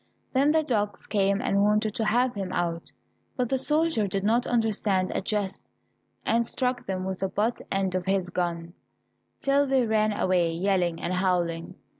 Then 0.33 0.51
the 0.51 0.63
dogs 0.63 1.05
came 1.05 1.43
and 1.43 1.61
wanted 1.61 1.93
to 1.93 2.05
have 2.05 2.33
him 2.33 2.51
out, 2.53 2.91
but 3.37 3.49
the 3.49 3.59
soldier 3.59 4.07
did 4.07 4.23
not 4.23 4.47
understand 4.47 5.11
a 5.13 5.21
jest, 5.21 5.69
and 6.25 6.43
struck 6.43 6.87
them 6.87 7.05
with 7.05 7.19
the 7.19 7.29
butt 7.29 7.61
end 7.71 7.93
of 7.93 8.07
his 8.07 8.29
gun, 8.31 8.73
till 9.39 9.67
they 9.67 9.85
ran 9.85 10.11
away 10.11 10.53
yelling 10.53 10.99
and 10.99 11.13
howling. 11.13 11.75